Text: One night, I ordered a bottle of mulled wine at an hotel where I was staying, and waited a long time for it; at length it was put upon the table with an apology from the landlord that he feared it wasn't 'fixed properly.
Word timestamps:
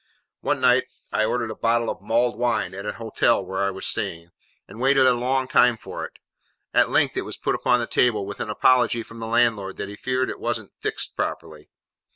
One 0.39 0.59
night, 0.61 0.85
I 1.13 1.25
ordered 1.25 1.51
a 1.51 1.55
bottle 1.55 1.87
of 1.87 2.01
mulled 2.01 2.35
wine 2.35 2.73
at 2.73 2.87
an 2.87 2.95
hotel 2.95 3.45
where 3.45 3.59
I 3.59 3.69
was 3.69 3.85
staying, 3.85 4.31
and 4.67 4.81
waited 4.81 5.05
a 5.05 5.13
long 5.13 5.47
time 5.47 5.77
for 5.77 6.03
it; 6.07 6.13
at 6.73 6.89
length 6.89 7.15
it 7.15 7.21
was 7.21 7.37
put 7.37 7.53
upon 7.53 7.79
the 7.79 7.85
table 7.85 8.25
with 8.25 8.39
an 8.39 8.49
apology 8.49 9.03
from 9.03 9.19
the 9.19 9.27
landlord 9.27 9.77
that 9.77 9.89
he 9.89 9.95
feared 9.95 10.31
it 10.31 10.39
wasn't 10.39 10.73
'fixed 10.79 11.15
properly. 11.15 11.69